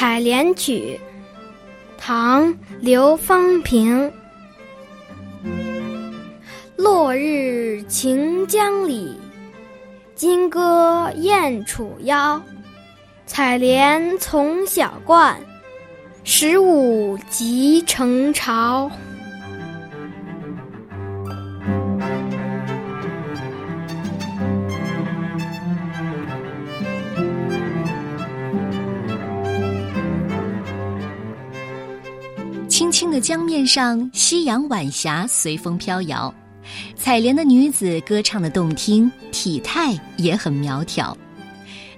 [0.00, 0.98] 采莲曲，
[1.98, 2.48] 唐·
[2.80, 4.10] 刘方平。
[6.74, 9.14] 落日晴江里，
[10.14, 12.40] 金戈燕楚腰。
[13.26, 15.38] 采莲从小惯，
[16.24, 18.90] 十五即成潮。
[32.80, 36.34] 青青的江面上，夕阳晚霞随风飘摇。
[36.96, 41.14] 采莲的女子歌唱的动听，体态也很苗条，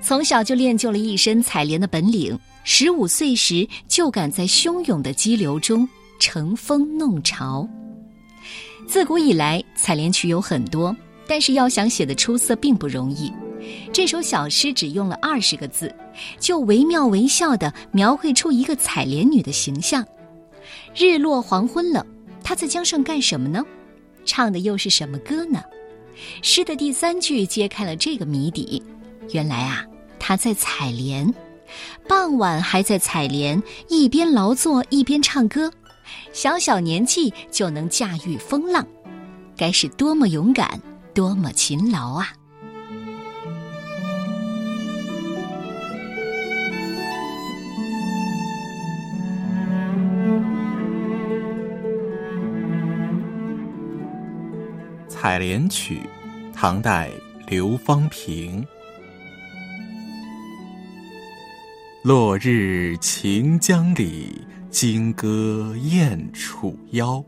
[0.00, 2.36] 从小就练就了一身采莲的本领。
[2.64, 7.64] 十五岁时就敢在汹涌的激流中乘风弄潮。
[8.84, 10.96] 自古以来，采莲曲有很多，
[11.28, 13.32] 但是要想写的出色并不容易。
[13.92, 15.94] 这首小诗只用了二十个字，
[16.40, 20.04] 就惟妙惟肖地描绘出一个采莲女的形象。
[20.94, 22.06] 日落黄昏了，
[22.42, 23.64] 他在江上干什么呢？
[24.24, 25.62] 唱的又是什么歌呢？
[26.42, 28.82] 诗的第三句揭开了这个谜底。
[29.30, 29.84] 原来啊，
[30.18, 31.32] 他在采莲，
[32.08, 35.72] 傍晚还在采莲，一边劳作一边唱歌，
[36.32, 38.86] 小小年纪就能驾驭风浪，
[39.56, 40.80] 该是多么勇敢，
[41.14, 42.28] 多么勤劳啊！
[55.22, 56.00] 《采莲曲》，
[56.52, 57.08] 唐代
[57.46, 58.66] 刘方平。
[62.02, 67.24] 落日晴江里，金戈燕楚腰。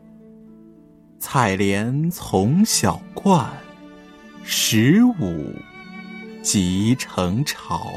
[1.19, 3.49] 采莲从小惯，
[4.43, 5.53] 十五
[6.41, 7.93] 即成巢。